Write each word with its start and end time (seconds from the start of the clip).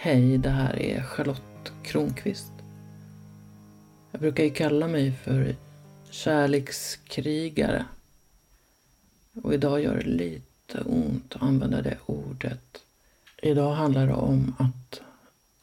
Hej, 0.00 0.38
det 0.38 0.50
här 0.50 0.82
är 0.82 1.02
Charlotte 1.02 1.72
Kronqvist. 1.82 2.52
Jag 4.10 4.20
brukar 4.20 4.44
ju 4.44 4.50
kalla 4.50 4.88
mig 4.88 5.12
för 5.12 5.56
kärlekskrigare. 6.10 7.84
Och 9.42 9.54
idag 9.54 9.82
gör 9.82 9.96
det 9.96 10.04
lite 10.04 10.80
ont 10.80 11.34
att 11.34 11.42
använda 11.42 11.82
det 11.82 11.98
ordet. 12.06 12.82
Idag 13.42 13.74
handlar 13.74 14.06
det 14.06 14.14
om 14.14 14.54
att 14.58 15.00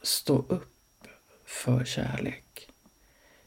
stå 0.01 0.45
upp 0.47 1.07
för 1.45 1.85
kärlek. 1.85 2.69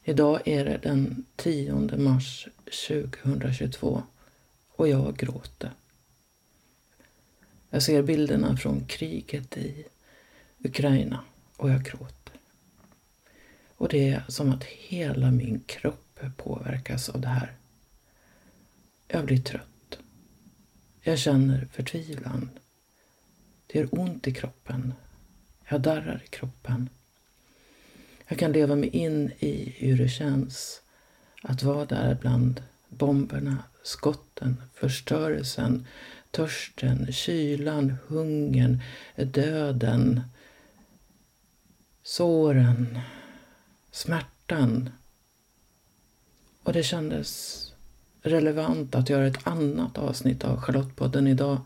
Idag 0.04 0.40
är 0.44 0.64
det 0.64 0.78
den 0.82 1.24
10 1.36 1.74
mars 1.96 2.48
2022 2.88 4.02
och 4.76 4.88
jag 4.88 5.16
gråter. 5.16 5.72
Jag 7.70 7.82
ser 7.82 8.02
bilderna 8.02 8.56
från 8.56 8.84
kriget 8.86 9.56
i 9.56 9.84
Ukraina 10.64 11.20
och 11.56 11.70
jag 11.70 11.82
gråter. 11.82 12.34
Och 13.76 13.88
det 13.88 14.08
är 14.08 14.24
som 14.28 14.50
att 14.50 14.64
hela 14.64 15.30
min 15.30 15.60
kropp 15.66 16.20
påverkas 16.36 17.08
av 17.08 17.20
det 17.20 17.28
här. 17.28 17.56
Jag 19.08 19.24
blir 19.24 19.42
trött. 19.42 19.98
Jag 21.00 21.18
känner 21.18 21.68
förtvivlan. 21.72 22.50
Det 23.66 23.78
gör 23.78 23.88
ont 23.90 24.26
i 24.26 24.34
kroppen. 24.34 24.94
Jag 25.68 25.80
darrar 25.80 26.22
i 26.24 26.28
kroppen. 26.28 26.88
Jag 28.28 28.38
kan 28.38 28.52
leva 28.52 28.76
mig 28.76 28.88
in 28.88 29.32
i 29.38 29.74
hur 29.76 29.98
det 29.98 30.08
känns 30.08 30.80
att 31.42 31.62
vara 31.62 31.84
där 31.84 32.14
bland 32.20 32.62
bomberna, 32.88 33.64
skotten, 33.82 34.62
förstörelsen, 34.74 35.86
törsten, 36.30 37.12
kylan, 37.12 37.96
hungern, 38.06 38.82
döden, 39.16 40.20
såren, 42.08 42.98
smärtan. 43.90 44.90
Och 46.62 46.72
det 46.72 46.82
kändes 46.82 47.72
relevant 48.22 48.94
att 48.94 49.10
göra 49.10 49.26
ett 49.26 49.46
annat 49.46 49.98
avsnitt 49.98 50.44
av 50.44 50.60
Charlottepodden 50.60 51.26
idag. 51.26 51.60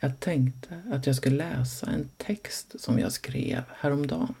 Jag 0.00 0.20
tänkte 0.20 0.82
att 0.92 1.06
jag 1.06 1.16
skulle 1.16 1.36
läsa 1.36 1.86
en 1.86 2.10
text 2.16 2.80
som 2.80 2.98
jag 2.98 3.12
skrev 3.12 3.62
häromdagen. 3.76 4.34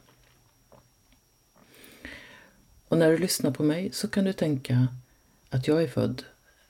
Och 2.88 2.98
när 2.98 3.10
du 3.10 3.18
lyssnar 3.18 3.50
på 3.50 3.62
mig 3.62 3.90
så 3.92 4.08
kan 4.08 4.24
du 4.24 4.32
tänka 4.32 4.88
att 5.50 5.68
jag 5.68 5.82
är 5.82 5.88
född 5.88 6.22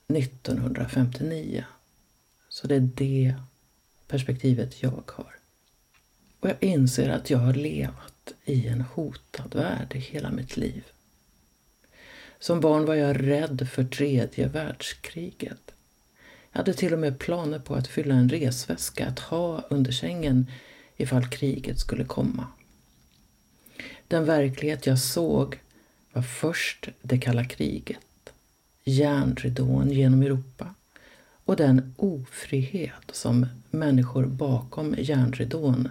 1959. 0.08 1.64
Så 2.48 2.66
det 2.66 2.74
är 2.74 2.90
det 2.94 3.34
perspektivet 4.08 4.82
jag 4.82 5.10
har. 5.14 5.36
Och 6.40 6.48
jag 6.48 6.62
inser 6.62 7.08
att 7.08 7.30
jag 7.30 7.38
har 7.38 7.54
levat 7.54 8.35
i 8.46 8.66
en 8.66 8.80
hotad 8.80 9.54
värld 9.54 9.92
i 9.94 9.98
hela 9.98 10.30
mitt 10.30 10.56
liv. 10.56 10.84
Som 12.38 12.60
barn 12.60 12.84
var 12.84 12.94
jag 12.94 13.26
rädd 13.26 13.68
för 13.72 13.84
tredje 13.84 14.48
världskriget. 14.48 15.74
Jag 16.52 16.58
hade 16.58 16.74
till 16.74 16.92
och 16.92 16.98
med 16.98 17.18
planer 17.18 17.58
på 17.58 17.74
att 17.74 17.88
fylla 17.88 18.14
en 18.14 18.28
resväska 18.28 19.06
att 19.06 19.18
ha 19.18 19.64
under 19.70 19.92
sängen 19.92 20.50
ifall 20.96 21.28
kriget 21.28 21.78
skulle 21.78 22.04
komma. 22.04 22.46
Den 24.08 24.24
verklighet 24.24 24.86
jag 24.86 24.98
såg 24.98 25.60
var 26.12 26.22
först 26.22 26.88
det 27.02 27.18
kalla 27.18 27.44
kriget, 27.44 28.32
järnridån 28.84 29.90
genom 29.90 30.22
Europa 30.22 30.74
och 31.44 31.56
den 31.56 31.94
ofrihet 31.96 33.10
som 33.12 33.46
människor 33.70 34.26
bakom 34.26 34.94
järnridån 34.98 35.88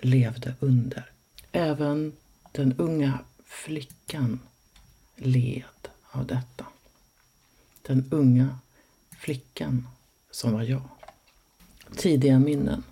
levde 0.00 0.54
under. 0.60 1.10
Även 1.56 2.12
den 2.52 2.74
unga 2.78 3.18
flickan 3.44 4.40
led 5.16 5.88
av 6.10 6.26
detta. 6.26 6.66
Den 7.82 8.08
unga 8.10 8.58
flickan 9.18 9.88
som 10.30 10.52
var 10.52 10.62
jag. 10.62 10.88
Tidiga 11.96 12.38
minnen. 12.38 12.82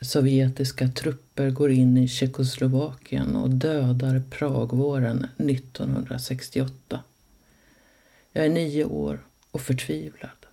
Sovjetiska 0.00 0.88
trupper 0.88 1.50
går 1.50 1.70
in 1.70 1.96
i 1.96 2.08
Tjeckoslovakien 2.08 3.36
och 3.36 3.50
dödar 3.50 4.22
Pragvåren 4.30 5.26
1968. 5.38 7.02
Jag 8.32 8.44
är 8.44 8.50
nio 8.50 8.84
år 8.84 9.26
och 9.50 9.60
förtvivlad. 9.60 10.46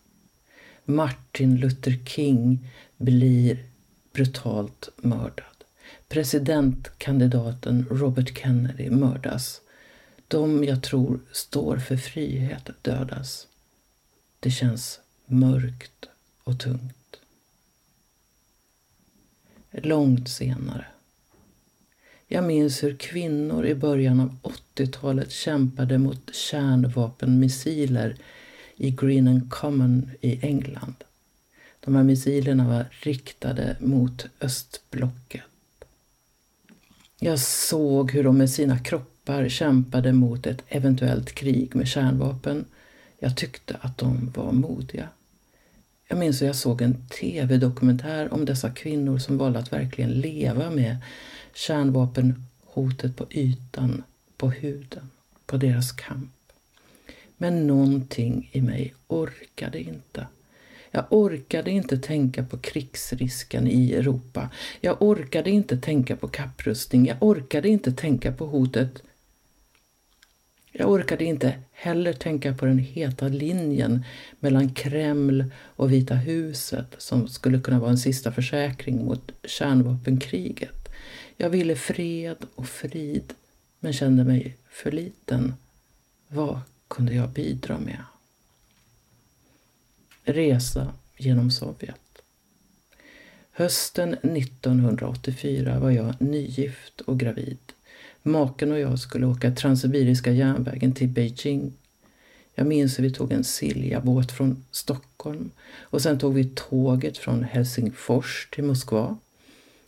Martin 0.85 1.55
Luther 1.57 2.05
King 2.05 2.67
blir 2.97 3.65
brutalt 4.13 4.89
mördad. 4.97 5.54
Presidentkandidaten 6.07 7.85
Robert 7.89 8.37
Kennedy 8.37 8.89
mördas. 8.89 9.61
De 10.27 10.63
jag 10.63 10.83
tror 10.83 11.19
står 11.31 11.77
för 11.77 11.97
frihet 11.97 12.69
dödas. 12.81 13.47
Det 14.39 14.51
känns 14.51 14.99
mörkt 15.25 16.05
och 16.43 16.59
tungt. 16.59 17.19
Långt 19.71 20.29
senare. 20.29 20.85
Jag 22.27 22.43
minns 22.43 22.83
hur 22.83 22.95
kvinnor 22.95 23.65
i 23.65 23.75
början 23.75 24.19
av 24.19 24.51
80-talet 24.75 25.31
kämpade 25.31 25.97
mot 25.97 26.35
kärnvapenmissiler 26.35 28.17
i 28.75 28.91
Green 28.91 29.27
and 29.27 29.51
Common 29.51 30.11
i 30.21 30.45
England. 30.45 31.03
De 31.79 31.95
här 31.95 32.03
missilerna 32.03 32.67
var 32.67 32.85
riktade 32.91 33.77
mot 33.79 34.25
östblocket. 34.41 35.41
Jag 37.19 37.39
såg 37.39 38.11
hur 38.11 38.23
de 38.23 38.37
med 38.37 38.49
sina 38.49 38.79
kroppar 38.79 39.49
kämpade 39.49 40.13
mot 40.13 40.47
ett 40.47 40.63
eventuellt 40.67 41.31
krig 41.31 41.75
med 41.75 41.87
kärnvapen. 41.87 42.65
Jag 43.19 43.37
tyckte 43.37 43.77
att 43.81 43.97
de 43.97 44.31
var 44.35 44.51
modiga. 44.51 45.09
Jag 46.07 46.17
minns 46.19 46.41
att 46.41 46.47
jag 46.47 46.55
såg 46.55 46.81
en 46.81 47.07
tv-dokumentär 47.07 48.33
om 48.33 48.45
dessa 48.45 48.71
kvinnor 48.71 49.17
som 49.17 49.37
valde 49.37 49.59
att 49.59 49.73
verkligen 49.73 50.11
leva 50.11 50.69
med 50.69 50.97
kärnvapenhotet 51.53 53.15
på 53.15 53.25
ytan, 53.31 54.03
på 54.37 54.49
huden, 54.49 55.09
på 55.45 55.57
deras 55.57 55.91
kamp. 55.91 56.31
Men 57.37 57.67
någonting 57.67 58.49
i 58.51 58.61
mig 58.61 58.93
orkade 59.07 59.81
inte. 59.81 60.27
Jag 60.95 61.05
orkade 61.09 61.71
inte 61.71 61.97
tänka 61.97 62.43
på 62.43 62.57
krigsrisken 62.57 63.67
i 63.67 63.93
Europa. 63.93 64.49
Jag 64.81 65.01
orkade 65.01 65.49
inte 65.49 65.77
tänka 65.77 66.15
på 66.15 66.27
kapprustning. 66.27 67.05
Jag 67.07 67.17
orkade 67.23 67.69
inte 67.69 67.91
tänka 67.91 68.31
på 68.31 68.45
hotet. 68.45 69.03
Jag 70.71 70.89
orkade 70.89 71.23
inte 71.23 71.53
heller 71.71 72.13
tänka 72.13 72.53
på 72.53 72.65
den 72.65 72.79
heta 72.79 73.27
linjen 73.27 74.05
mellan 74.39 74.73
Kreml 74.73 75.45
och 75.55 75.91
Vita 75.91 76.15
huset 76.15 76.95
som 76.97 77.27
skulle 77.27 77.59
kunna 77.59 77.79
vara 77.79 77.91
en 77.91 77.97
sista 77.97 78.31
försäkring 78.31 79.05
mot 79.05 79.31
kärnvapenkriget. 79.43 80.89
Jag 81.37 81.49
ville 81.49 81.75
fred 81.75 82.37
och 82.55 82.67
frid 82.67 83.33
men 83.79 83.93
kände 83.93 84.23
mig 84.23 84.57
för 84.69 84.91
liten. 84.91 85.53
Vad 86.27 86.59
kunde 86.87 87.13
jag 87.13 87.29
bidra 87.29 87.79
med? 87.79 88.03
Resa 90.25 90.93
genom 91.17 91.51
Sovjet. 91.51 92.21
Hösten 93.51 94.13
1984 94.13 95.79
var 95.79 95.91
jag 95.91 96.21
nygift 96.21 97.01
och 97.01 97.19
gravid. 97.19 97.57
Maken 98.23 98.71
och 98.71 98.79
jag 98.79 98.99
skulle 98.99 99.25
åka 99.25 99.51
Transsibiriska 99.51 100.31
järnvägen 100.31 100.93
till 100.93 101.07
Beijing. 101.07 101.73
Jag 102.55 102.67
minns 102.67 102.99
hur 102.99 103.03
vi 103.03 103.11
tog 103.11 103.31
en 103.31 103.43
Silja-båt 103.43 104.31
från 104.31 104.65
Stockholm 104.71 105.51
och 105.77 106.01
sen 106.01 106.19
tog 106.19 106.33
vi 106.33 106.51
tåget 106.55 107.17
från 107.17 107.43
Helsingfors 107.43 108.47
till 108.51 108.63
Moskva. 108.63 109.17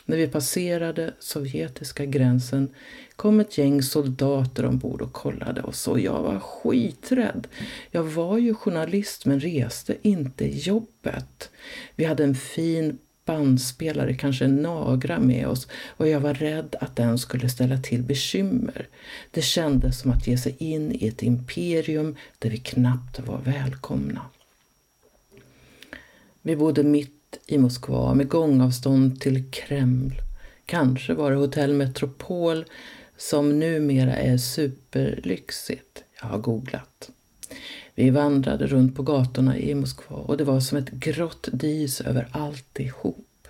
När 0.05 0.17
vi 0.17 0.27
passerade 0.27 1.13
sovjetiska 1.19 2.05
gränsen 2.05 2.69
kom 3.17 3.39
ett 3.39 3.57
gäng 3.57 3.81
soldater 3.81 4.65
ombord 4.65 5.01
och 5.01 5.13
kollade 5.13 5.61
oss 5.61 5.87
och 5.87 5.99
jag 5.99 6.21
var 6.21 6.39
skiträdd. 6.39 7.47
Jag 7.91 8.03
var 8.03 8.37
ju 8.37 8.53
journalist 8.53 9.25
men 9.25 9.39
reste 9.39 9.95
inte 10.01 10.59
jobbet. 10.59 11.49
Vi 11.95 12.05
hade 12.05 12.23
en 12.23 12.35
fin 12.35 12.97
bandspelare, 13.25 14.13
kanske 14.13 14.45
en 14.45 14.55
Nagra 14.55 15.19
med 15.19 15.47
oss 15.47 15.67
och 15.87 16.07
jag 16.07 16.19
var 16.19 16.33
rädd 16.33 16.75
att 16.81 16.95
den 16.95 17.17
skulle 17.17 17.49
ställa 17.49 17.77
till 17.77 18.03
bekymmer. 18.03 18.87
Det 19.31 19.41
kändes 19.41 19.99
som 19.99 20.11
att 20.11 20.27
ge 20.27 20.37
sig 20.37 20.55
in 20.57 20.91
i 20.91 21.07
ett 21.07 21.23
imperium 21.23 22.15
där 22.39 22.49
vi 22.49 22.57
knappt 22.57 23.19
var 23.19 23.37
välkomna. 23.37 24.21
Vi 26.41 26.55
bodde 26.55 26.83
mitt 26.83 27.37
i 27.47 27.57
Moskva 27.57 28.13
med 28.13 28.27
gångavstånd 28.27 29.21
till 29.21 29.51
Kreml. 29.51 30.13
Kanske 30.65 31.13
var 31.13 31.31
det 31.31 31.37
hotell 31.37 31.73
Metropol 31.73 32.65
som 33.17 33.59
numera 33.59 34.15
är 34.15 34.37
superlyxigt. 34.37 36.03
Jag 36.21 36.27
har 36.27 36.37
googlat. 36.37 37.09
Vi 37.95 38.09
vandrade 38.09 38.67
runt 38.67 38.95
på 38.95 39.03
gatorna 39.03 39.57
i 39.57 39.75
Moskva 39.75 40.15
och 40.15 40.37
det 40.37 40.43
var 40.43 40.59
som 40.59 40.77
ett 40.77 40.91
grått 40.91 41.49
dis 41.51 42.01
över 42.01 42.27
alltihop. 42.31 43.47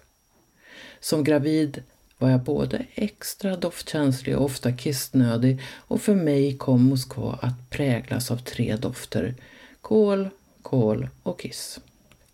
Som 1.00 1.24
gravid 1.24 1.84
var 2.18 2.30
jag 2.30 2.44
både 2.44 2.86
extra 2.96 3.56
doftkänslig 3.56 4.38
och 4.38 4.46
ofta 4.46 4.72
kissnödig 4.72 5.62
och 5.76 6.02
för 6.02 6.16
mig 6.16 6.58
kom 6.58 6.84
Moskva 6.84 7.40
att 7.42 7.70
präglas 7.70 8.32
av 8.32 8.38
tre 8.38 8.76
dofter. 8.76 9.36
Kol, 9.82 10.30
kol 10.62 11.10
och 11.24 11.40
kiss. 11.40 11.80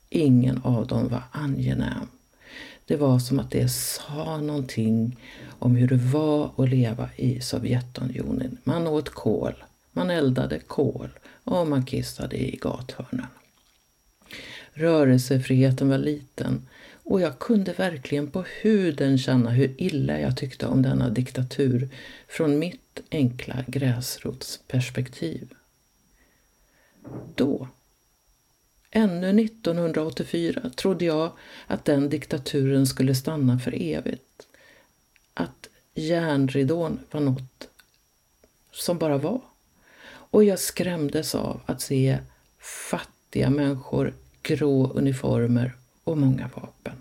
Ingen 0.10 0.62
av 0.64 0.88
dem 0.88 1.08
var 1.08 1.24
angenäm. 1.32 2.08
Det 2.86 2.96
var 2.96 3.20
som 3.20 3.40
att 3.40 3.52
det 3.52 3.70
sa 3.70 4.38
någonting 4.38 5.18
om 5.60 5.76
hur 5.76 5.88
det 5.88 5.96
var 5.96 6.52
att 6.58 6.70
leva 6.70 7.10
i 7.16 7.42
Sovjetunionen. 7.42 8.58
Man 8.64 8.88
åt 8.88 9.10
kol, 9.10 9.64
man 9.92 10.10
eldade 10.10 10.60
kol 10.60 11.10
och 11.44 11.68
man 11.68 11.86
kissade 11.86 12.38
i 12.38 12.60
gathörnen. 12.62 13.28
Rörelsefriheten 14.74 15.90
var 15.90 15.98
liten 15.98 16.68
och 17.04 17.22
jag 17.22 17.40
kunde 17.40 17.74
verkligen 17.74 18.32
på 18.32 18.44
huden 18.62 19.18
känna 19.18 19.50
hur 19.50 19.74
illa 19.78 20.20
jag 20.20 20.38
tyckte 20.38 20.68
om 20.68 20.82
denna 20.82 21.10
diktatur 21.10 21.90
från 22.28 22.60
mitt 22.60 23.00
enkla 23.12 23.64
gräsrotsperspektiv. 23.68 25.54
Då, 27.36 27.68
ännu 28.96 29.46
1984, 29.46 30.70
trodde 30.76 31.06
jag 31.06 31.32
att 31.68 31.86
den 31.86 32.10
diktaturen 32.10 32.88
skulle 32.88 33.16
stanna 33.16 33.60
för 33.60 33.82
evigt. 33.82 34.48
Att 35.34 35.70
järnridån 35.94 37.00
var 37.12 37.22
något 37.22 37.68
som 38.72 38.98
bara 38.98 39.18
var. 39.18 39.42
Och 40.06 40.44
jag 40.44 40.60
skrämdes 40.60 41.36
av 41.36 41.62
att 41.66 41.82
se 41.82 42.18
fattiga 42.60 43.50
människor, 43.50 44.14
grå 44.42 44.92
uniformer 44.92 45.76
och 46.04 46.18
många 46.18 46.50
vapen. 46.56 46.96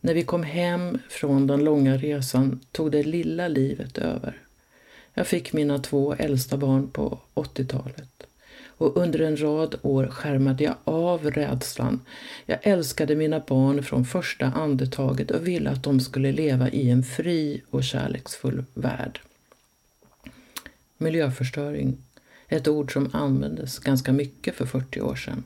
När 0.00 0.14
vi 0.14 0.22
kom 0.22 0.42
hem 0.42 0.98
från 1.10 1.46
den 1.46 1.64
långa 1.64 1.96
resan 1.96 2.60
tog 2.72 2.92
det 2.92 3.02
lilla 3.02 3.48
livet 3.48 3.98
över. 3.98 4.38
Jag 5.14 5.26
fick 5.26 5.52
mina 5.52 5.78
två 5.78 6.14
äldsta 6.14 6.56
barn 6.56 6.90
på 6.90 7.18
80-talet 7.34 8.26
och 8.80 8.96
under 8.96 9.18
en 9.18 9.36
rad 9.36 9.74
år 9.82 10.06
skärmade 10.06 10.64
jag 10.64 10.74
av 10.84 11.30
rädslan. 11.30 12.00
Jag 12.46 12.58
älskade 12.62 13.16
mina 13.16 13.40
barn 13.40 13.82
från 13.82 14.04
första 14.04 14.46
andetaget 14.46 15.30
och 15.30 15.46
ville 15.46 15.70
att 15.70 15.82
de 15.82 16.00
skulle 16.00 16.32
leva 16.32 16.68
i 16.68 16.90
en 16.90 17.02
fri 17.02 17.62
och 17.70 17.84
kärleksfull 17.84 18.64
värld. 18.74 19.20
Miljöförstöring, 20.98 21.96
ett 22.48 22.68
ord 22.68 22.92
som 22.92 23.10
användes 23.12 23.78
ganska 23.78 24.12
mycket 24.12 24.54
för 24.54 24.66
40 24.66 25.00
år 25.00 25.16
sedan. 25.16 25.44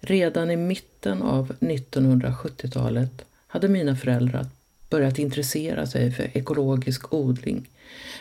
Redan 0.00 0.50
i 0.50 0.56
mitten 0.56 1.22
av 1.22 1.52
1970-talet 1.60 3.24
hade 3.46 3.68
mina 3.68 3.96
föräldrar 3.96 4.46
börjat 4.90 5.18
intressera 5.18 5.86
sig 5.86 6.12
för 6.12 6.36
ekologisk 6.36 7.14
odling. 7.14 7.68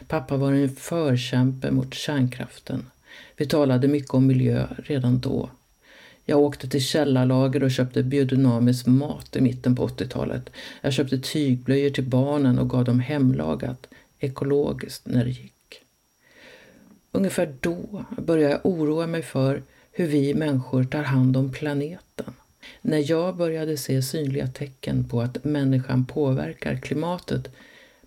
Pappa 0.08 0.38
var 0.38 0.54
en 0.54 0.76
förkämpe 0.76 1.72
mot 1.72 1.94
kärnkraften. 1.94 2.86
Vi 3.38 3.46
talade 3.46 3.88
mycket 3.88 4.14
om 4.14 4.28
miljö 4.28 4.68
redan 4.78 5.20
då. 5.20 5.50
Jag 6.26 6.40
åkte 6.40 6.70
till 6.70 6.82
källarlager 6.82 7.64
och 7.64 7.72
köpte 7.72 8.04
biodynamisk 8.04 8.86
mat 8.86 9.36
i 9.36 9.42
mitten 9.42 9.76
på 9.76 9.88
80-talet. 9.88 10.50
Jag 10.82 10.94
köpte 10.94 11.20
tygblöjor 11.20 11.90
till 11.90 12.04
barnen 12.04 12.60
och 12.60 12.70
gav 12.70 12.86
dem 12.86 13.00
hemlagat, 13.00 13.88
ekologiskt, 14.20 15.08
när 15.08 15.26
det 15.26 15.32
gick. 15.32 15.82
Ungefär 17.12 17.56
då 17.60 18.06
började 18.18 18.54
jag 18.54 18.66
oroa 18.66 19.08
mig 19.08 19.22
för 19.22 19.64
hur 19.92 20.08
vi 20.08 20.34
människor 20.34 20.84
tar 20.84 21.04
hand 21.04 21.38
om 21.38 21.52
planeten. 21.52 22.34
När 22.82 23.12
jag 23.12 23.36
började 23.36 23.78
se 23.78 24.02
synliga 24.02 24.48
tecken 24.48 25.10
på 25.10 25.22
att 25.22 25.44
människan 25.44 26.06
påverkar 26.06 26.76
klimatet 26.76 27.52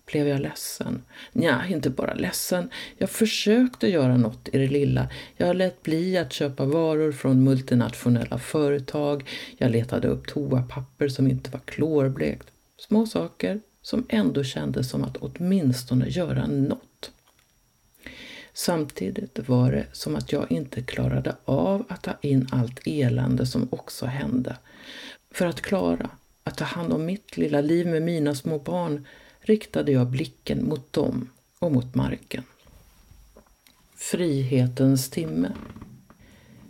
blev 0.05 0.27
jag 0.27 0.41
ledsen. 0.41 1.01
Nja, 1.31 1.65
inte 1.69 1.89
bara 1.89 2.13
ledsen. 2.13 2.69
Jag 2.97 3.09
försökte 3.09 3.87
göra 3.87 4.17
något 4.17 4.49
i 4.53 4.57
det 4.57 4.67
lilla. 4.67 5.09
Jag 5.37 5.55
lät 5.55 5.83
bli 5.83 6.17
att 6.17 6.33
köpa 6.33 6.65
varor 6.65 7.11
från 7.11 7.43
multinationella 7.43 8.39
företag. 8.39 9.29
Jag 9.57 9.71
letade 9.71 10.07
upp 10.07 10.27
toapapper 10.27 11.07
som 11.07 11.27
inte 11.27 11.51
var 11.51 11.59
klorblekt. 11.59 12.47
Små 12.77 13.05
saker 13.05 13.59
som 13.81 14.05
ändå 14.09 14.43
kändes 14.43 14.89
som 14.89 15.03
att 15.03 15.17
åtminstone 15.17 16.07
göra 16.09 16.47
något. 16.47 17.11
Samtidigt 18.53 19.39
var 19.49 19.71
det 19.71 19.85
som 19.91 20.15
att 20.15 20.31
jag 20.31 20.51
inte 20.51 20.81
klarade 20.81 21.35
av 21.45 21.85
att 21.89 22.03
ta 22.03 22.13
in 22.21 22.47
allt 22.51 22.79
elände 22.85 23.45
som 23.45 23.67
också 23.71 24.05
hände. 24.05 24.55
För 25.31 25.45
att 25.45 25.61
klara 25.61 26.09
att 26.43 26.57
ta 26.57 26.65
hand 26.65 26.93
om 26.93 27.05
mitt 27.05 27.37
lilla 27.37 27.61
liv 27.61 27.87
med 27.87 28.01
mina 28.01 28.35
små 28.35 28.59
barn 28.59 29.07
riktade 29.43 29.91
jag 29.91 30.07
blicken 30.07 30.65
mot 30.65 30.93
dem 30.93 31.29
och 31.59 31.71
mot 31.71 31.95
marken. 31.95 32.43
Frihetens 33.95 35.09
timme. 35.09 35.51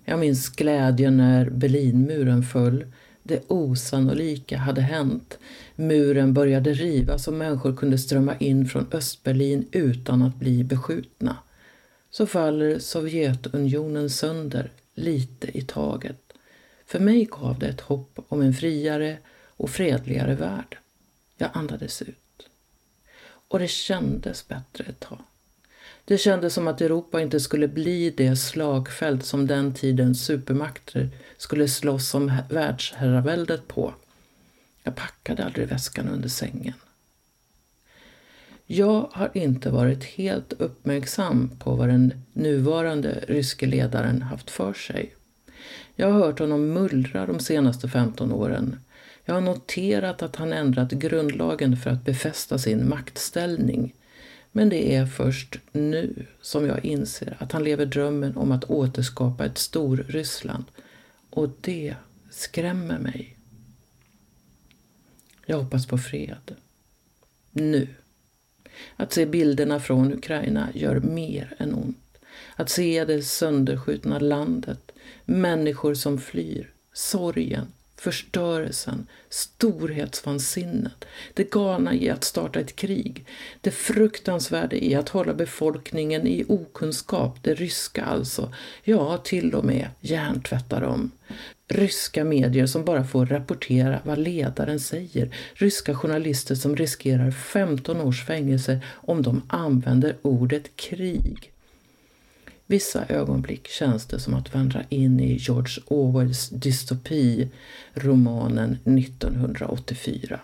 Jag 0.05 0.19
minns 0.19 0.49
glädjen 0.49 1.17
när 1.17 1.49
Berlinmuren 1.49 2.43
föll. 2.43 2.85
Det 3.23 3.43
osannolika 3.47 4.57
hade 4.57 4.81
hänt. 4.81 5.37
Muren 5.75 6.33
började 6.33 6.73
rivas 6.73 7.27
och 7.27 7.33
människor 7.33 7.75
kunde 7.75 7.97
strömma 7.97 8.35
in 8.37 8.65
från 8.65 8.87
Östberlin 8.91 9.67
utan 9.71 10.21
att 10.21 10.35
bli 10.35 10.63
beskjutna 10.63 11.37
så 12.13 12.27
faller 12.27 12.79
Sovjetunionen 12.79 14.09
sönder 14.09 14.71
lite 14.93 15.57
i 15.57 15.61
taget. 15.61 16.33
För 16.85 16.99
mig 16.99 17.27
gav 17.31 17.59
det 17.59 17.67
ett 17.67 17.81
hopp 17.81 18.19
om 18.27 18.41
en 18.41 18.53
friare 18.53 19.17
och 19.57 19.69
fredligare 19.69 20.35
värld. 20.35 20.77
Jag 21.37 21.49
andades 21.53 22.01
ut. 22.01 22.22
Och 23.53 23.59
det 23.59 23.67
kändes 23.67 24.47
bättre 24.47 24.83
ett 24.83 24.99
tag. 24.99 25.19
Det 26.05 26.17
kändes 26.17 26.53
som 26.53 26.67
att 26.67 26.81
Europa 26.81 27.21
inte 27.21 27.39
skulle 27.39 27.67
bli 27.67 28.09
det 28.09 28.35
slagfält 28.35 29.25
som 29.25 29.47
den 29.47 29.73
tidens 29.73 30.25
supermakter 30.25 31.09
skulle 31.37 31.67
slåss 31.67 32.13
om 32.13 32.31
världsherraväldet 32.49 33.67
på. 33.67 33.93
Jag 34.83 34.95
packade 34.95 35.45
aldrig 35.45 35.67
väskan 35.67 36.07
under 36.07 36.29
sängen. 36.29 36.73
Jag 38.65 39.09
har 39.11 39.31
inte 39.33 39.69
varit 39.69 40.03
helt 40.03 40.53
uppmärksam 40.53 41.49
på 41.59 41.75
vad 41.75 41.89
den 41.89 42.23
nuvarande 42.33 43.23
ryske 43.27 43.65
ledaren 43.65 44.21
haft 44.21 44.49
för 44.49 44.73
sig. 44.73 45.15
Jag 45.95 46.11
har 46.11 46.19
hört 46.19 46.39
honom 46.39 46.73
mullra 46.73 47.25
de 47.25 47.39
senaste 47.39 47.89
15 47.89 48.31
åren. 48.31 48.79
Jag 49.25 49.33
har 49.33 49.41
noterat 49.41 50.21
att 50.21 50.35
han 50.35 50.53
ändrat 50.53 50.91
grundlagen 50.91 51.77
för 51.77 51.89
att 51.89 52.05
befästa 52.05 52.57
sin 52.57 52.89
maktställning. 52.89 53.95
Men 54.51 54.69
det 54.69 54.95
är 54.95 55.05
först 55.05 55.59
nu 55.71 56.25
som 56.41 56.67
jag 56.67 56.85
inser 56.85 57.37
att 57.39 57.51
han 57.51 57.63
lever 57.63 57.85
drömmen 57.85 58.37
om 58.37 58.51
att 58.51 58.63
återskapa 58.63 59.45
ett 59.45 59.57
Storryssland. 59.57 60.65
Och 61.29 61.49
det 61.61 61.95
skrämmer 62.29 62.99
mig. 62.99 63.37
Jag 65.45 65.57
hoppas 65.57 65.85
på 65.87 65.97
fred. 65.97 66.55
Nu. 67.51 67.87
Att 68.95 69.13
se 69.13 69.25
bilderna 69.25 69.79
från 69.79 70.13
Ukraina 70.13 70.69
gör 70.73 70.99
mer 70.99 71.55
än 71.57 71.73
ont. 71.73 72.17
Att 72.55 72.69
se 72.69 73.05
det 73.05 73.23
sönderskjutna 73.23 74.19
landet, 74.19 74.91
människor 75.25 75.93
som 75.93 76.19
flyr, 76.19 76.71
sorgen, 76.93 77.67
förstörelsen, 78.03 79.07
storhetsvansinnet, 79.29 81.05
det 81.33 81.51
galna 81.51 81.93
i 81.93 82.09
att 82.09 82.23
starta 82.23 82.59
ett 82.59 82.75
krig, 82.75 83.25
det 83.61 83.71
fruktansvärda 83.71 84.75
i 84.75 84.95
att 84.95 85.09
hålla 85.09 85.33
befolkningen 85.33 86.27
i 86.27 86.45
okunskap, 86.47 87.37
det 87.41 87.53
ryska 87.53 88.03
alltså, 88.03 88.53
ja 88.83 89.17
till 89.17 89.55
och 89.55 89.65
med 89.65 89.87
hjärntvätta 89.99 90.79
dem. 90.79 91.11
Ryska 91.67 92.23
medier 92.23 92.65
som 92.65 92.85
bara 92.85 93.03
får 93.03 93.25
rapportera 93.25 93.99
vad 94.03 94.17
ledaren 94.17 94.79
säger, 94.79 95.35
ryska 95.53 95.95
journalister 95.95 96.55
som 96.55 96.75
riskerar 96.75 97.31
15 97.31 98.01
års 98.01 98.25
fängelse 98.25 98.79
om 98.91 99.21
de 99.21 99.41
använder 99.47 100.15
ordet 100.21 100.75
krig. 100.75 101.52
Vissa 102.67 103.05
ögonblick 103.05 103.67
känns 103.67 104.05
det 104.05 104.19
som 104.19 104.33
att 104.33 104.53
vandra 104.53 104.83
in 104.89 105.19
i 105.19 105.37
George 105.37 105.83
Orwells 105.87 106.49
dystopi, 106.49 107.49
romanen 107.93 108.77
1984. 108.97 110.39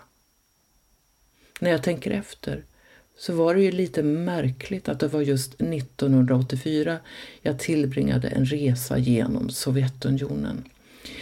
När 1.59 1.71
jag 1.71 1.83
tänker 1.83 2.11
efter 2.11 2.63
så 3.17 3.33
var 3.33 3.55
det 3.55 3.61
ju 3.61 3.71
lite 3.71 4.03
märkligt 4.03 4.89
att 4.89 4.99
det 4.99 5.07
var 5.07 5.21
just 5.21 5.61
1984 5.61 6.99
jag 7.41 7.59
tillbringade 7.59 8.27
en 8.27 8.45
resa 8.45 8.97
genom 8.97 9.49
Sovjetunionen. 9.49 10.63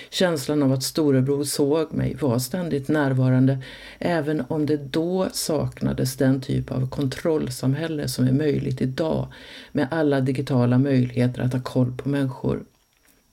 Känslan 0.09 0.63
av 0.63 0.71
att 0.71 0.83
storebror 0.83 1.43
såg 1.43 1.93
mig 1.93 2.15
var 2.21 2.39
ständigt 2.39 2.87
närvarande 2.87 3.59
även 3.99 4.43
om 4.47 4.65
det 4.65 4.77
då 4.77 5.27
saknades 5.33 6.15
den 6.15 6.41
typ 6.41 6.71
av 6.71 6.89
kontrollsamhälle 6.89 8.07
som 8.07 8.27
är 8.27 8.31
möjligt 8.31 8.81
idag 8.81 9.27
med 9.71 9.87
alla 9.91 10.21
digitala 10.21 10.77
möjligheter 10.77 11.41
att 11.41 11.53
ha 11.53 11.61
koll 11.61 11.97
på 11.97 12.09
människor. 12.09 12.63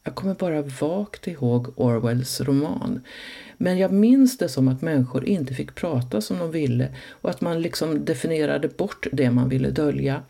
Jag 0.05 0.15
kommer 0.15 0.35
bara 0.35 0.63
vagt 0.63 1.27
ihåg 1.27 1.73
Orwells 1.77 2.41
roman. 2.41 3.01
Men 3.57 3.79
jag 3.79 3.93
minns 3.93 4.39
det 4.39 4.49
som 4.49 4.69
att 4.69 4.83
människor 4.83 5.25
inte 5.25 5.55
fick 5.55 5.75
prata 5.75 6.21
som 6.21 6.39
de 6.39 6.51
ville 6.51 6.95
och 7.11 7.31
att 7.31 7.41
man 7.41 7.63
liksom 7.63 8.05
definierade 8.05 8.69
bort 8.69 9.07
det 9.13 9.31
man 9.31 9.49
ville 9.49 9.71
dölja. 9.71 10.23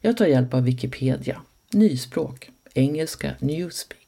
Jag 0.00 0.16
tar 0.16 0.26
hjälp 0.26 0.54
av 0.54 0.64
Wikipedia. 0.64 1.40
Nyspråk, 1.72 2.50
engelska 2.74 3.30
Newspeak, 3.38 3.99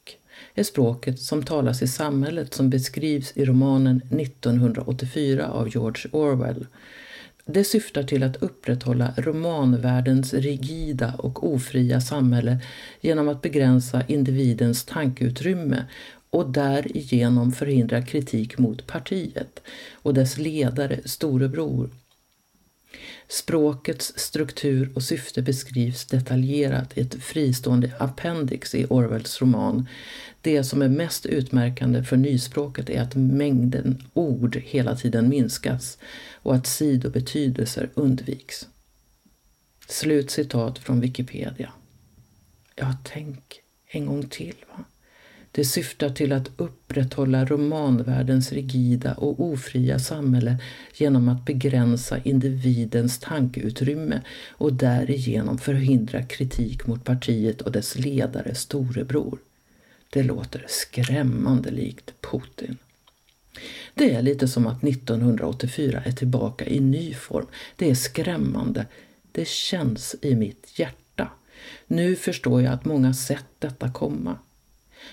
är 0.55 0.63
språket 0.63 1.19
som 1.19 1.43
talas 1.43 1.81
i 1.81 1.87
samhället 1.87 2.53
som 2.53 2.69
beskrivs 2.69 3.31
i 3.35 3.45
romanen 3.45 4.01
1984 4.09 5.47
av 5.47 5.69
George 5.69 6.09
Orwell. 6.11 6.67
Det 7.45 7.63
syftar 7.63 8.03
till 8.03 8.23
att 8.23 8.43
upprätthålla 8.43 9.13
romanvärldens 9.17 10.33
rigida 10.33 11.13
och 11.17 11.53
ofria 11.53 12.01
samhälle 12.01 12.59
genom 13.01 13.29
att 13.29 13.41
begränsa 13.41 14.03
individens 14.07 14.85
tankeutrymme 14.85 15.85
och 16.29 16.49
därigenom 16.49 17.51
förhindra 17.51 18.01
kritik 18.01 18.57
mot 18.57 18.87
partiet 18.87 19.61
och 19.93 20.13
dess 20.13 20.37
ledare, 20.37 20.99
storebror. 21.05 21.89
Språkets 23.27 24.13
struktur 24.15 24.91
och 24.95 25.03
syfte 25.03 25.41
beskrivs 25.41 26.05
detaljerat 26.05 26.97
i 26.97 27.01
ett 27.01 27.23
fristående 27.23 27.91
appendix 27.99 28.75
i 28.75 28.85
Orwells 28.89 29.41
roman. 29.41 29.87
Det 30.41 30.63
som 30.63 30.81
är 30.81 30.89
mest 30.89 31.25
utmärkande 31.25 32.03
för 32.03 32.17
nyspråket 32.17 32.89
är 32.89 33.01
att 33.01 33.15
mängden 33.15 34.03
ord 34.13 34.55
hela 34.55 34.95
tiden 34.95 35.29
minskas 35.29 35.97
och 36.33 36.55
att 36.55 36.67
sidobetydelser 36.67 37.89
undviks. 37.93 38.67
Slut 39.87 40.31
citat 40.31 40.79
från 40.79 40.99
Wikipedia. 40.99 41.73
Ja, 42.75 42.95
tänk 43.03 43.59
en 43.87 44.05
gång 44.05 44.29
till. 44.29 44.55
va? 44.69 44.83
Det 45.55 45.65
syftar 45.65 46.09
till 46.09 46.31
att 46.31 46.51
upprätthålla 46.57 47.45
romanvärldens 47.45 48.51
rigida 48.51 49.13
och 49.13 49.39
ofria 49.39 49.99
samhälle 49.99 50.57
genom 50.95 51.29
att 51.29 51.45
begränsa 51.45 52.17
individens 52.23 53.19
tankeutrymme 53.19 54.21
och 54.49 54.73
därigenom 54.73 55.57
förhindra 55.57 56.23
kritik 56.23 56.87
mot 56.87 57.03
partiet 57.03 57.61
och 57.61 57.71
dess 57.71 57.95
ledare 57.95 58.55
storebror. 58.55 59.39
Det 60.09 60.23
låter 60.23 60.65
skrämmande 60.67 61.71
likt 61.71 62.13
Putin. 62.21 62.77
Det 63.93 64.13
är 64.13 64.21
lite 64.21 64.47
som 64.47 64.67
att 64.67 64.83
1984 64.83 66.01
är 66.05 66.11
tillbaka 66.11 66.65
i 66.65 66.79
ny 66.79 67.13
form. 67.13 67.47
Det 67.75 67.89
är 67.89 67.95
skrämmande. 67.95 68.85
Det 69.31 69.47
känns 69.47 70.15
i 70.21 70.35
mitt 70.35 70.79
hjärta. 70.79 71.29
Nu 71.87 72.15
förstår 72.15 72.61
jag 72.61 72.73
att 72.73 72.85
många 72.85 73.13
sett 73.13 73.45
detta 73.59 73.91
komma. 73.91 74.37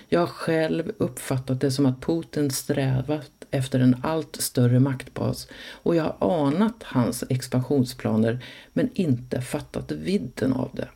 Jag 0.09 0.19
har 0.19 0.27
själv 0.27 0.91
uppfattat 0.97 1.61
det 1.61 1.71
som 1.71 1.85
att 1.85 2.01
Putin 2.01 2.51
strävat 2.51 3.31
efter 3.51 3.79
en 3.79 3.95
allt 4.03 4.35
större 4.35 4.79
maktbas 4.79 5.47
och 5.71 5.95
jag 5.95 6.03
har 6.19 6.47
anat 6.47 6.83
hans 6.83 7.23
expansionsplaner 7.29 8.43
men 8.73 8.89
inte 8.93 9.41
fattat 9.41 9.91
vidden 9.91 10.53
av 10.53 10.69
det. 10.73 10.87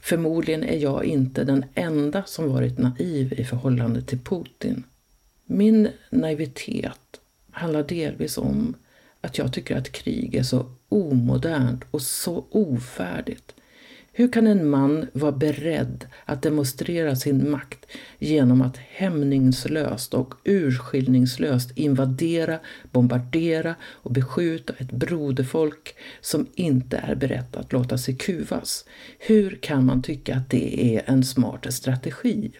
Förmodligen 0.00 0.64
är 0.64 0.78
jag 0.78 1.04
inte 1.04 1.44
den 1.44 1.64
enda 1.74 2.22
som 2.26 2.52
varit 2.52 2.78
naiv 2.78 3.32
i 3.32 3.44
förhållande 3.44 4.02
till 4.02 4.18
Putin. 4.18 4.84
Min 5.44 5.88
naivitet 6.10 7.20
handlar 7.50 7.82
delvis 7.82 8.38
om 8.38 8.74
att 9.20 9.38
jag 9.38 9.52
tycker 9.52 9.76
att 9.76 9.92
krig 9.92 10.34
är 10.34 10.42
så 10.42 10.66
omodernt 10.88 11.84
och 11.90 12.02
så 12.02 12.44
ofärdigt. 12.50 13.54
Hur 14.14 14.32
kan 14.32 14.46
en 14.46 14.68
man 14.68 15.06
vara 15.12 15.32
beredd 15.32 16.06
att 16.24 16.42
demonstrera 16.42 17.16
sin 17.16 17.50
makt 17.50 17.86
genom 18.18 18.62
att 18.62 18.76
hämningslöst 18.76 20.14
och 20.14 20.34
urskiljningslöst 20.44 21.78
invadera, 21.78 22.58
bombardera 22.90 23.74
och 23.82 24.12
beskjuta 24.12 24.72
ett 24.78 24.92
broderfolk 24.92 25.94
som 26.20 26.46
inte 26.54 26.96
är 26.96 27.14
berett 27.14 27.56
att 27.56 27.72
låta 27.72 27.98
sig 27.98 28.16
kuvas? 28.16 28.84
Hur 29.18 29.58
kan 29.62 29.86
man 29.86 30.02
tycka 30.02 30.36
att 30.36 30.50
det 30.50 30.96
är 30.96 31.02
en 31.06 31.24
smart 31.24 31.66
strategi? 31.74 32.50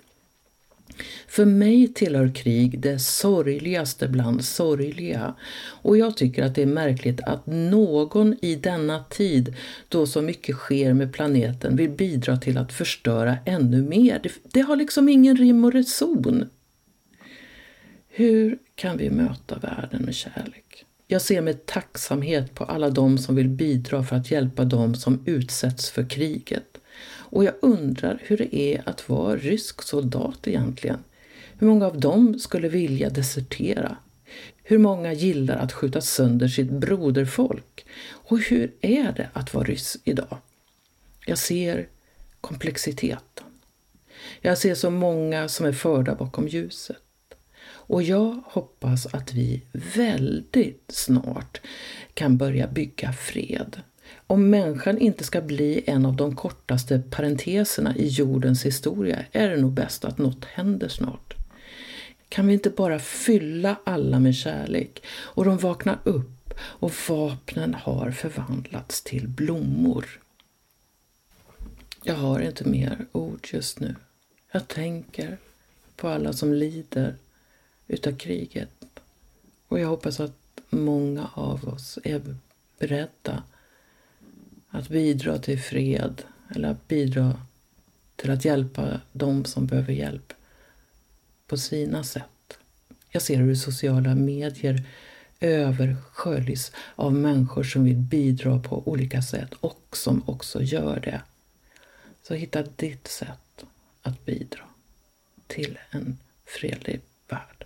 För 1.28 1.44
mig 1.44 1.88
tillhör 1.88 2.34
krig 2.34 2.80
det 2.80 2.98
sorgligaste 2.98 4.08
bland 4.08 4.44
sorgliga 4.44 5.34
och 5.64 5.96
jag 5.96 6.16
tycker 6.16 6.44
att 6.44 6.54
det 6.54 6.62
är 6.62 6.66
märkligt 6.66 7.20
att 7.20 7.46
någon 7.46 8.36
i 8.42 8.54
denna 8.54 9.04
tid, 9.04 9.54
då 9.88 10.06
så 10.06 10.22
mycket 10.22 10.56
sker 10.56 10.92
med 10.92 11.12
planeten, 11.12 11.76
vill 11.76 11.90
bidra 11.90 12.36
till 12.36 12.58
att 12.58 12.72
förstöra 12.72 13.36
ännu 13.46 13.82
mer. 13.82 14.20
Det, 14.22 14.32
det 14.52 14.60
har 14.60 14.76
liksom 14.76 15.08
ingen 15.08 15.36
rim 15.36 15.64
och 15.64 15.72
reson. 15.72 16.48
Hur 18.08 18.58
kan 18.74 18.96
vi 18.96 19.10
möta 19.10 19.58
världen 19.58 20.02
med 20.02 20.14
kärlek? 20.14 20.84
Jag 21.06 21.22
ser 21.22 21.40
med 21.42 21.66
tacksamhet 21.66 22.54
på 22.54 22.64
alla 22.64 22.90
de 22.90 23.18
som 23.18 23.34
vill 23.34 23.48
bidra 23.48 24.02
för 24.02 24.16
att 24.16 24.30
hjälpa 24.30 24.64
dem 24.64 24.94
som 24.94 25.22
utsätts 25.26 25.90
för 25.90 26.08
kriget. 26.08 26.71
Och 27.32 27.44
jag 27.44 27.54
undrar 27.60 28.18
hur 28.22 28.36
det 28.36 28.56
är 28.56 28.88
att 28.88 29.08
vara 29.08 29.36
rysk 29.36 29.82
soldat 29.82 30.48
egentligen. 30.48 31.04
Hur 31.58 31.66
många 31.66 31.86
av 31.86 32.00
dem 32.00 32.38
skulle 32.38 32.68
vilja 32.68 33.10
desertera? 33.10 33.96
Hur 34.62 34.78
många 34.78 35.12
gillar 35.12 35.56
att 35.56 35.72
skjuta 35.72 36.00
sönder 36.00 36.48
sitt 36.48 36.70
broderfolk? 36.70 37.86
Och 38.08 38.38
hur 38.38 38.72
är 38.80 39.12
det 39.12 39.28
att 39.32 39.54
vara 39.54 39.64
ryss 39.64 39.96
idag? 40.04 40.38
Jag 41.26 41.38
ser 41.38 41.88
komplexiteten. 42.40 43.46
Jag 44.40 44.58
ser 44.58 44.74
så 44.74 44.90
många 44.90 45.48
som 45.48 45.66
är 45.66 45.72
förda 45.72 46.14
bakom 46.14 46.48
ljuset. 46.48 46.96
Och 47.64 48.02
jag 48.02 48.42
hoppas 48.46 49.06
att 49.06 49.32
vi 49.32 49.62
väldigt 49.72 50.84
snart 50.88 51.60
kan 52.14 52.36
börja 52.36 52.66
bygga 52.66 53.12
fred 53.12 53.82
om 54.26 54.50
människan 54.50 54.98
inte 54.98 55.24
ska 55.24 55.40
bli 55.40 55.82
en 55.86 56.06
av 56.06 56.16
de 56.16 56.36
kortaste 56.36 57.02
parenteserna 57.10 57.96
i 57.96 58.08
jordens 58.08 58.66
historia 58.66 59.24
är 59.32 59.50
det 59.50 59.56
nog 59.56 59.72
bäst 59.72 60.04
att 60.04 60.18
något 60.18 60.44
händer 60.44 60.88
snart. 60.88 61.34
Kan 62.28 62.46
vi 62.46 62.52
inte 62.52 62.70
bara 62.70 62.98
fylla 62.98 63.76
alla 63.84 64.20
med 64.20 64.34
kärlek 64.34 65.04
och 65.08 65.44
de 65.44 65.58
vaknar 65.58 65.98
upp 66.04 66.54
och 66.58 66.92
vapnen 67.08 67.74
har 67.74 68.10
förvandlats 68.10 69.02
till 69.02 69.28
blommor? 69.28 70.20
Jag 72.02 72.14
har 72.14 72.40
inte 72.40 72.68
mer 72.68 73.06
ord 73.12 73.48
just 73.52 73.80
nu. 73.80 73.94
Jag 74.52 74.68
tänker 74.68 75.38
på 75.96 76.08
alla 76.08 76.32
som 76.32 76.52
lider 76.52 77.14
utav 77.86 78.16
kriget 78.16 79.00
och 79.68 79.80
jag 79.80 79.88
hoppas 79.88 80.20
att 80.20 80.60
många 80.70 81.30
av 81.34 81.68
oss 81.68 81.98
är 82.04 82.36
beredda 82.78 83.42
att 84.72 84.88
bidra 84.88 85.38
till 85.38 85.60
fred 85.60 86.22
eller 86.54 86.68
att 86.68 86.88
bidra 86.88 87.40
till 88.16 88.30
att 88.30 88.44
hjälpa 88.44 89.00
de 89.12 89.44
som 89.44 89.66
behöver 89.66 89.92
hjälp 89.92 90.32
på 91.46 91.56
sina 91.56 92.04
sätt. 92.04 92.58
Jag 93.10 93.22
ser 93.22 93.36
hur 93.36 93.54
sociala 93.54 94.14
medier 94.14 94.82
översköljs 95.40 96.72
av 96.94 97.14
människor 97.14 97.62
som 97.62 97.84
vill 97.84 97.96
bidra 97.96 98.58
på 98.58 98.88
olika 98.88 99.22
sätt 99.22 99.54
och 99.60 99.96
som 99.96 100.22
också 100.26 100.62
gör 100.62 101.00
det. 101.00 101.20
Så 102.22 102.34
hitta 102.34 102.62
ditt 102.62 103.08
sätt 103.08 103.64
att 104.02 104.24
bidra 104.24 104.64
till 105.46 105.78
en 105.90 106.18
fredlig 106.44 107.00
värld. 107.28 107.64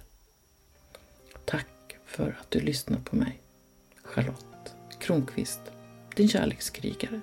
Tack 1.44 1.96
för 2.06 2.36
att 2.40 2.50
du 2.50 2.60
lyssnar 2.60 2.98
på 2.98 3.16
mig. 3.16 3.40
Charlotte 4.02 4.74
Kronqvist 5.00 5.60
din 6.16 6.28
kärlekskrigare. 6.28 7.20